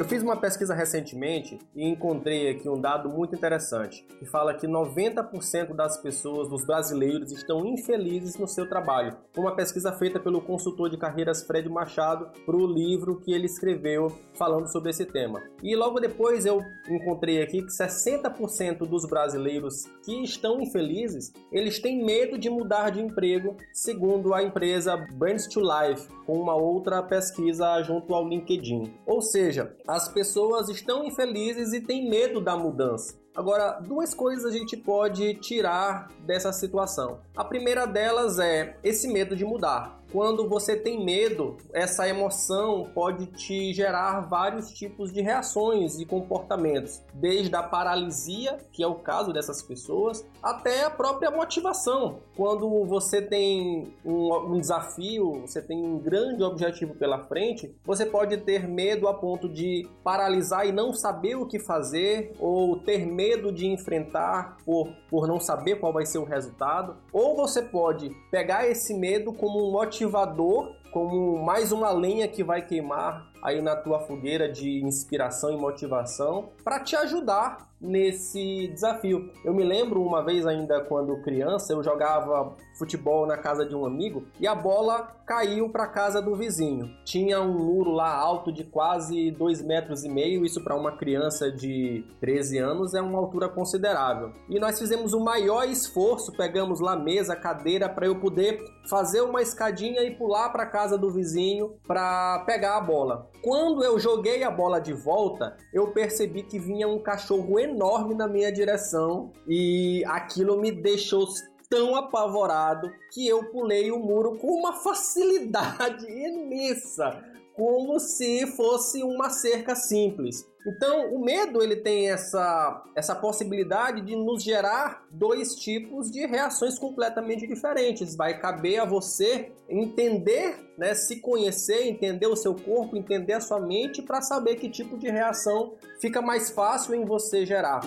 Eu 0.00 0.06
fiz 0.06 0.22
uma 0.22 0.34
pesquisa 0.34 0.74
recentemente 0.74 1.58
e 1.76 1.86
encontrei 1.86 2.48
aqui 2.48 2.66
um 2.66 2.80
dado 2.80 3.10
muito 3.10 3.34
interessante, 3.34 4.02
que 4.18 4.24
fala 4.24 4.54
que 4.54 4.66
90% 4.66 5.74
das 5.74 5.98
pessoas, 5.98 6.48
dos 6.48 6.64
brasileiros, 6.64 7.30
estão 7.32 7.66
infelizes 7.66 8.38
no 8.38 8.48
seu 8.48 8.66
trabalho. 8.66 9.18
Uma 9.36 9.54
pesquisa 9.54 9.92
feita 9.92 10.18
pelo 10.18 10.40
consultor 10.40 10.88
de 10.88 10.96
carreiras 10.96 11.42
Fred 11.42 11.68
Machado 11.68 12.30
para 12.46 12.56
o 12.56 12.66
livro 12.66 13.20
que 13.20 13.30
ele 13.30 13.44
escreveu 13.44 14.10
falando 14.38 14.72
sobre 14.72 14.88
esse 14.88 15.04
tema. 15.04 15.42
E 15.62 15.76
logo 15.76 16.00
depois 16.00 16.46
eu 16.46 16.62
encontrei 16.88 17.42
aqui 17.42 17.60
que 17.60 17.68
60% 17.70 18.88
dos 18.88 19.04
brasileiros 19.04 19.84
que 20.02 20.24
estão 20.24 20.62
infelizes, 20.62 21.30
eles 21.52 21.78
têm 21.78 22.02
medo 22.02 22.38
de 22.38 22.48
mudar 22.48 22.88
de 22.88 23.02
emprego, 23.02 23.54
segundo 23.70 24.32
a 24.32 24.42
empresa 24.42 24.96
Brands 24.96 25.46
to 25.46 25.60
Life, 25.60 26.08
com 26.24 26.40
uma 26.40 26.54
outra 26.54 27.02
pesquisa 27.02 27.82
junto 27.82 28.14
ao 28.14 28.26
LinkedIn. 28.26 28.94
Ou 29.04 29.20
seja, 29.20 29.76
as 29.90 30.06
pessoas 30.06 30.68
estão 30.68 31.04
infelizes 31.04 31.72
e 31.72 31.80
têm 31.80 32.08
medo 32.08 32.40
da 32.40 32.56
mudança. 32.56 33.18
Agora, 33.34 33.80
duas 33.80 34.14
coisas 34.14 34.44
a 34.44 34.56
gente 34.56 34.76
pode 34.76 35.34
tirar 35.34 36.08
dessa 36.20 36.52
situação. 36.52 37.20
A 37.36 37.44
primeira 37.44 37.86
delas 37.86 38.38
é 38.38 38.78
esse 38.84 39.08
medo 39.08 39.34
de 39.34 39.44
mudar. 39.44 39.99
Quando 40.12 40.48
você 40.48 40.74
tem 40.74 41.04
medo, 41.04 41.56
essa 41.72 42.08
emoção 42.08 42.90
pode 42.92 43.26
te 43.26 43.72
gerar 43.72 44.22
vários 44.22 44.72
tipos 44.72 45.12
de 45.12 45.20
reações 45.20 46.00
e 46.00 46.04
comportamentos, 46.04 47.00
desde 47.14 47.54
a 47.54 47.62
paralisia, 47.62 48.58
que 48.72 48.82
é 48.82 48.86
o 48.88 48.96
caso 48.96 49.32
dessas 49.32 49.62
pessoas, 49.62 50.26
até 50.42 50.84
a 50.84 50.90
própria 50.90 51.30
motivação. 51.30 52.18
Quando 52.36 52.84
você 52.86 53.22
tem 53.22 53.94
um, 54.04 54.34
um 54.54 54.58
desafio, 54.58 55.42
você 55.42 55.62
tem 55.62 55.80
um 55.80 55.98
grande 55.98 56.42
objetivo 56.42 56.94
pela 56.96 57.26
frente, 57.26 57.72
você 57.84 58.04
pode 58.04 58.36
ter 58.38 58.66
medo 58.66 59.06
a 59.06 59.14
ponto 59.14 59.48
de 59.48 59.88
paralisar 60.02 60.66
e 60.66 60.72
não 60.72 60.92
saber 60.92 61.36
o 61.36 61.46
que 61.46 61.60
fazer, 61.60 62.34
ou 62.40 62.78
ter 62.78 63.06
medo 63.06 63.52
de 63.52 63.68
enfrentar 63.68 64.56
por, 64.64 64.88
por 65.08 65.28
não 65.28 65.38
saber 65.38 65.78
qual 65.78 65.92
vai 65.92 66.04
ser 66.04 66.18
o 66.18 66.24
resultado, 66.24 66.96
ou 67.12 67.36
você 67.36 67.62
pode 67.62 68.10
pegar 68.28 68.66
esse 68.66 68.92
medo 68.92 69.32
como 69.32 69.68
um 69.68 69.70
motivo 69.70 69.99
motivador, 70.00 70.72
como 70.92 71.44
mais 71.44 71.72
uma 71.72 71.90
lenha 71.90 72.26
que 72.26 72.42
vai 72.42 72.62
queimar 72.62 73.30
aí 73.42 73.60
na 73.60 73.76
tua 73.76 74.00
fogueira 74.00 74.50
de 74.50 74.82
inspiração 74.84 75.52
e 75.52 75.56
motivação 75.56 76.50
para 76.64 76.80
te 76.80 76.96
ajudar 76.96 77.70
nesse 77.80 78.68
desafio. 78.68 79.30
Eu 79.44 79.54
me 79.54 79.64
lembro 79.64 80.02
uma 80.02 80.22
vez 80.22 80.46
ainda 80.46 80.80
quando 80.82 81.22
criança, 81.22 81.72
eu 81.72 81.82
jogava 81.82 82.54
futebol 82.78 83.26
na 83.26 83.38
casa 83.38 83.64
de 83.64 83.74
um 83.74 83.86
amigo 83.86 84.24
e 84.38 84.46
a 84.46 84.54
bola 84.54 85.16
caiu 85.26 85.70
para 85.70 85.86
casa 85.86 86.20
do 86.20 86.34
vizinho. 86.34 86.90
Tinha 87.04 87.40
um 87.40 87.52
muro 87.52 87.90
lá 87.90 88.12
alto 88.14 88.52
de 88.52 88.64
quase 88.64 89.30
dois 89.30 89.62
metros 89.62 90.04
e 90.04 90.08
meio, 90.08 90.44
isso 90.44 90.62
para 90.62 90.76
uma 90.76 90.96
criança 90.96 91.50
de 91.50 92.04
13 92.20 92.58
anos 92.58 92.94
é 92.94 93.00
uma 93.00 93.18
altura 93.18 93.48
considerável. 93.48 94.32
E 94.48 94.58
nós 94.58 94.78
fizemos 94.78 95.14
o 95.14 95.20
maior 95.20 95.66
esforço, 95.68 96.36
pegamos 96.36 96.80
lá 96.80 96.96
mesa, 96.96 97.36
cadeira 97.36 97.88
para 97.88 98.06
eu 98.06 98.18
poder 98.18 98.62
fazer 98.88 99.20
uma 99.20 99.40
escadinha 99.40 100.02
e 100.02 100.14
pular 100.14 100.50
para 100.50 100.66
casa 100.66 100.98
do 100.98 101.10
vizinho 101.10 101.74
para 101.86 102.40
pegar 102.40 102.76
a 102.76 102.80
bola. 102.80 103.29
Quando 103.42 103.82
eu 103.82 103.98
joguei 103.98 104.42
a 104.42 104.50
bola 104.50 104.80
de 104.80 104.92
volta, 104.92 105.56
eu 105.72 105.92
percebi 105.92 106.42
que 106.42 106.58
vinha 106.58 106.86
um 106.86 106.98
cachorro 106.98 107.58
enorme 107.58 108.14
na 108.14 108.28
minha 108.28 108.52
direção 108.52 109.32
e 109.48 110.04
aquilo 110.06 110.60
me 110.60 110.70
deixou 110.70 111.26
tão 111.70 111.94
apavorado 111.94 112.92
que 113.12 113.26
eu 113.26 113.44
pulei 113.44 113.90
o 113.92 113.98
muro 113.98 114.36
com 114.36 114.48
uma 114.48 114.72
facilidade 114.72 116.04
imensa, 116.10 117.22
como 117.60 118.00
se 118.00 118.46
fosse 118.46 119.02
uma 119.02 119.28
cerca 119.28 119.74
simples. 119.74 120.48
Então, 120.66 121.14
o 121.14 121.22
medo 121.22 121.62
ele 121.62 121.76
tem 121.76 122.08
essa, 122.08 122.82
essa 122.96 123.14
possibilidade 123.14 124.00
de 124.00 124.16
nos 124.16 124.42
gerar 124.42 125.04
dois 125.10 125.54
tipos 125.56 126.10
de 126.10 126.24
reações 126.24 126.78
completamente 126.78 127.46
diferentes. 127.46 128.16
Vai 128.16 128.40
caber 128.40 128.80
a 128.80 128.86
você 128.86 129.52
entender, 129.68 130.56
né, 130.78 130.94
se 130.94 131.16
conhecer, 131.20 131.86
entender 131.86 132.28
o 132.28 132.36
seu 132.36 132.54
corpo, 132.54 132.96
entender 132.96 133.34
a 133.34 133.40
sua 133.42 133.60
mente 133.60 134.00
para 134.00 134.22
saber 134.22 134.56
que 134.56 134.70
tipo 134.70 134.96
de 134.96 135.10
reação 135.10 135.74
fica 136.00 136.22
mais 136.22 136.48
fácil 136.48 136.94
em 136.94 137.04
você 137.04 137.44
gerar. 137.44 137.82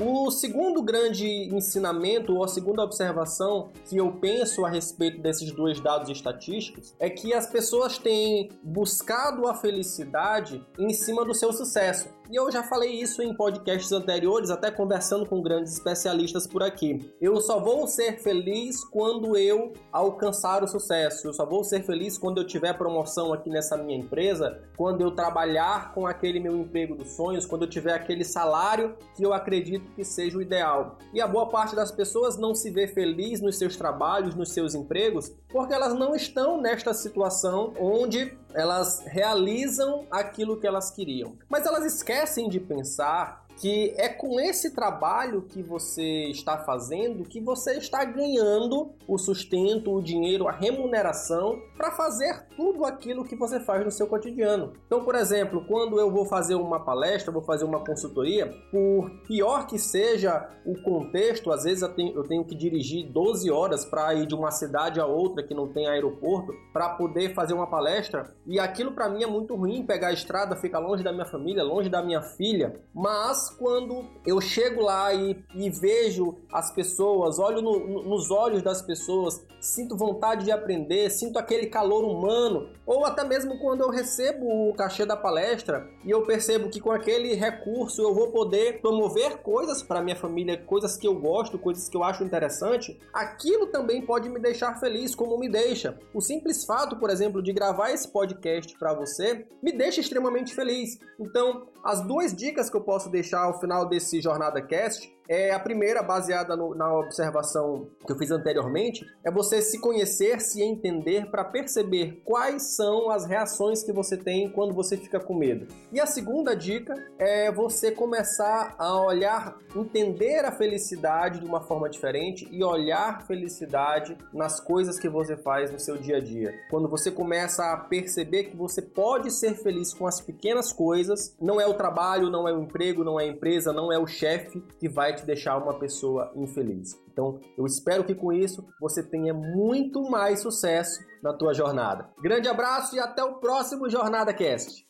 O 0.00 0.30
segundo 0.30 0.80
grande 0.80 1.26
ensinamento, 1.52 2.32
ou 2.32 2.44
a 2.44 2.48
segunda 2.48 2.84
observação 2.84 3.70
que 3.88 3.96
eu 3.96 4.12
penso 4.12 4.64
a 4.64 4.70
respeito 4.70 5.20
desses 5.20 5.50
dois 5.50 5.80
dados 5.80 6.08
estatísticos, 6.08 6.94
é 7.00 7.10
que 7.10 7.34
as 7.34 7.48
pessoas 7.48 7.98
têm 7.98 8.48
buscado 8.62 9.48
a 9.48 9.54
felicidade 9.54 10.64
em 10.78 10.90
cima 10.90 11.24
do 11.24 11.34
seu 11.34 11.52
sucesso. 11.52 12.08
E 12.30 12.36
eu 12.36 12.52
já 12.52 12.62
falei 12.62 12.90
isso 12.90 13.22
em 13.22 13.32
podcasts 13.32 13.90
anteriores, 13.90 14.50
até 14.50 14.70
conversando 14.70 15.24
com 15.24 15.40
grandes 15.40 15.72
especialistas 15.72 16.46
por 16.46 16.62
aqui. 16.62 17.10
Eu 17.18 17.40
só 17.40 17.58
vou 17.58 17.86
ser 17.86 18.18
feliz 18.18 18.84
quando 18.84 19.34
eu 19.34 19.72
alcançar 19.90 20.62
o 20.62 20.68
sucesso. 20.68 21.26
Eu 21.26 21.32
só 21.32 21.46
vou 21.46 21.64
ser 21.64 21.82
feliz 21.84 22.18
quando 22.18 22.42
eu 22.42 22.46
tiver 22.46 22.74
promoção 22.74 23.32
aqui 23.32 23.48
nessa 23.48 23.78
minha 23.78 23.98
empresa, 23.98 24.60
quando 24.76 25.00
eu 25.00 25.10
trabalhar 25.10 25.94
com 25.94 26.06
aquele 26.06 26.38
meu 26.38 26.54
emprego 26.54 26.94
dos 26.94 27.12
sonhos, 27.12 27.46
quando 27.46 27.62
eu 27.62 27.70
tiver 27.70 27.94
aquele 27.94 28.24
salário 28.24 28.94
que 29.16 29.24
eu 29.24 29.32
acredito 29.32 29.90
que 29.92 30.04
seja 30.04 30.36
o 30.36 30.42
ideal. 30.42 30.98
E 31.14 31.22
a 31.22 31.26
boa 31.26 31.48
parte 31.48 31.74
das 31.74 31.90
pessoas 31.90 32.36
não 32.36 32.54
se 32.54 32.68
vê 32.70 32.86
feliz 32.86 33.40
nos 33.40 33.56
seus 33.56 33.74
trabalhos, 33.74 34.34
nos 34.34 34.52
seus 34.52 34.74
empregos, 34.74 35.32
porque 35.48 35.72
elas 35.72 35.94
não 35.94 36.14
estão 36.14 36.60
nesta 36.60 36.92
situação 36.92 37.72
onde 37.80 38.36
elas 38.54 39.02
realizam 39.06 40.06
aquilo 40.10 40.58
que 40.58 40.66
elas 40.66 40.90
queriam. 40.90 41.36
Mas 41.48 41.64
elas 41.64 41.84
esquecem 41.84 42.17
de 42.48 42.60
pensar 42.60 43.47
que 43.60 43.94
é 43.96 44.08
com 44.08 44.40
esse 44.40 44.74
trabalho 44.74 45.42
que 45.42 45.62
você 45.62 46.26
está 46.30 46.58
fazendo 46.58 47.24
que 47.28 47.40
você 47.40 47.74
está 47.74 48.04
ganhando 48.04 48.90
o 49.06 49.18
sustento, 49.18 49.92
o 49.92 50.02
dinheiro, 50.02 50.48
a 50.48 50.52
remuneração 50.52 51.58
para 51.76 51.92
fazer 51.92 52.46
tudo 52.56 52.84
aquilo 52.84 53.24
que 53.24 53.36
você 53.36 53.60
faz 53.60 53.84
no 53.84 53.90
seu 53.90 54.06
cotidiano. 54.06 54.72
Então, 54.86 55.04
por 55.04 55.14
exemplo, 55.14 55.64
quando 55.66 55.98
eu 55.98 56.10
vou 56.10 56.24
fazer 56.24 56.54
uma 56.54 56.80
palestra, 56.80 57.32
vou 57.32 57.42
fazer 57.42 57.64
uma 57.64 57.84
consultoria, 57.84 58.52
por 58.70 59.10
pior 59.26 59.66
que 59.66 59.78
seja 59.78 60.48
o 60.64 60.80
contexto, 60.82 61.50
às 61.50 61.64
vezes 61.64 61.82
eu 61.82 61.88
tenho, 61.94 62.14
eu 62.16 62.24
tenho 62.24 62.44
que 62.44 62.54
dirigir 62.54 63.10
12 63.10 63.50
horas 63.50 63.84
para 63.84 64.14
ir 64.14 64.26
de 64.26 64.34
uma 64.34 64.50
cidade 64.50 65.00
a 65.00 65.06
outra 65.06 65.42
que 65.42 65.54
não 65.54 65.68
tem 65.68 65.88
aeroporto 65.88 66.52
para 66.72 66.90
poder 66.90 67.34
fazer 67.34 67.54
uma 67.54 67.66
palestra, 67.66 68.34
e 68.46 68.58
aquilo 68.58 68.92
para 68.92 69.08
mim 69.08 69.22
é 69.22 69.26
muito 69.26 69.54
ruim 69.54 69.84
pegar 69.84 70.08
a 70.08 70.12
estrada, 70.12 70.56
ficar 70.56 70.78
longe 70.78 71.02
da 71.02 71.12
minha 71.12 71.26
família, 71.26 71.62
longe 71.62 71.88
da 71.88 72.02
minha 72.02 72.22
filha, 72.22 72.80
mas 72.94 73.47
quando 73.50 74.04
eu 74.26 74.40
chego 74.40 74.82
lá 74.82 75.12
e, 75.12 75.36
e 75.54 75.70
vejo 75.70 76.36
as 76.52 76.70
pessoas, 76.70 77.38
olho 77.38 77.62
no, 77.62 77.78
no, 77.78 78.02
nos 78.04 78.30
olhos 78.30 78.62
das 78.62 78.82
pessoas, 78.82 79.44
sinto 79.60 79.96
vontade 79.96 80.44
de 80.44 80.52
aprender, 80.52 81.10
sinto 81.10 81.38
aquele 81.38 81.66
calor 81.66 82.04
humano, 82.04 82.70
ou 82.86 83.04
até 83.04 83.24
mesmo 83.24 83.58
quando 83.58 83.82
eu 83.82 83.90
recebo 83.90 84.46
o 84.68 84.74
cachê 84.74 85.04
da 85.04 85.16
palestra 85.16 85.88
e 86.04 86.10
eu 86.10 86.22
percebo 86.22 86.70
que 86.70 86.80
com 86.80 86.90
aquele 86.90 87.34
recurso 87.34 88.00
eu 88.02 88.14
vou 88.14 88.30
poder 88.30 88.80
promover 88.80 89.38
coisas 89.38 89.82
para 89.82 90.02
minha 90.02 90.16
família, 90.16 90.56
coisas 90.56 90.96
que 90.96 91.06
eu 91.06 91.14
gosto, 91.14 91.58
coisas 91.58 91.88
que 91.88 91.96
eu 91.96 92.04
acho 92.04 92.24
interessante, 92.24 92.98
aquilo 93.12 93.66
também 93.66 94.02
pode 94.02 94.28
me 94.28 94.38
deixar 94.38 94.78
feliz, 94.78 95.14
como 95.14 95.38
me 95.38 95.48
deixa. 95.48 95.98
O 96.14 96.20
simples 96.20 96.64
fato, 96.64 96.96
por 96.96 97.10
exemplo, 97.10 97.42
de 97.42 97.52
gravar 97.52 97.90
esse 97.90 98.08
podcast 98.08 98.76
para 98.78 98.94
você 98.94 99.46
me 99.62 99.72
deixa 99.72 100.00
extremamente 100.00 100.54
feliz. 100.54 100.98
Então, 101.18 101.68
as 101.84 102.00
duas 102.06 102.34
dicas 102.34 102.70
que 102.70 102.76
eu 102.76 102.80
posso 102.80 103.10
deixar 103.10 103.37
deixar 103.38 103.42
ao 103.44 103.60
final 103.60 103.86
desse 103.86 104.20
Jornada 104.20 104.60
Cast 104.60 105.16
é 105.28 105.52
a 105.52 105.60
primeira, 105.60 106.02
baseada 106.02 106.56
no, 106.56 106.74
na 106.74 106.92
observação 106.96 107.88
que 108.06 108.12
eu 108.12 108.16
fiz 108.16 108.30
anteriormente, 108.30 109.06
é 109.22 109.30
você 109.30 109.60
se 109.60 109.78
conhecer, 109.78 110.40
se 110.40 110.62
entender 110.62 111.30
para 111.30 111.44
perceber 111.44 112.22
quais 112.24 112.74
são 112.74 113.10
as 113.10 113.26
reações 113.26 113.82
que 113.82 113.92
você 113.92 114.16
tem 114.16 114.50
quando 114.50 114.72
você 114.72 114.96
fica 114.96 115.20
com 115.20 115.34
medo. 115.34 115.66
E 115.92 116.00
a 116.00 116.06
segunda 116.06 116.56
dica 116.56 116.94
é 117.18 117.52
você 117.52 117.90
começar 117.92 118.74
a 118.78 119.00
olhar, 119.02 119.58
entender 119.76 120.44
a 120.44 120.52
felicidade 120.52 121.40
de 121.40 121.46
uma 121.46 121.60
forma 121.60 121.90
diferente 121.90 122.48
e 122.50 122.64
olhar 122.64 123.26
felicidade 123.26 124.16
nas 124.32 124.58
coisas 124.58 124.98
que 124.98 125.08
você 125.08 125.36
faz 125.36 125.70
no 125.70 125.78
seu 125.78 125.98
dia 125.98 126.16
a 126.16 126.20
dia. 126.20 126.54
Quando 126.70 126.88
você 126.88 127.10
começa 127.10 127.72
a 127.72 127.76
perceber 127.76 128.44
que 128.44 128.56
você 128.56 128.80
pode 128.80 129.30
ser 129.30 129.54
feliz 129.54 129.92
com 129.92 130.06
as 130.06 130.20
pequenas 130.20 130.72
coisas, 130.72 131.36
não 131.40 131.60
é 131.60 131.66
o 131.66 131.74
trabalho, 131.74 132.30
não 132.30 132.48
é 132.48 132.52
o 132.52 132.62
emprego, 132.62 133.04
não 133.04 133.20
é 133.20 133.24
a 133.24 133.28
empresa, 133.28 133.72
não 133.72 133.92
é 133.92 133.98
o 133.98 134.06
chefe 134.06 134.62
que 134.78 134.88
vai 134.88 135.17
te 135.18 135.26
deixar 135.26 135.58
uma 135.58 135.78
pessoa 135.78 136.32
infeliz. 136.36 136.98
Então, 137.12 137.40
eu 137.56 137.66
espero 137.66 138.04
que 138.04 138.14
com 138.14 138.32
isso 138.32 138.66
você 138.80 139.02
tenha 139.02 139.34
muito 139.34 140.02
mais 140.10 140.40
sucesso 140.40 141.00
na 141.22 141.32
tua 141.32 141.52
jornada. 141.52 142.08
Grande 142.22 142.48
abraço 142.48 142.94
e 142.94 143.00
até 143.00 143.22
o 143.22 143.34
próximo 143.34 143.88
Jornada 143.90 144.32
Cast. 144.32 144.86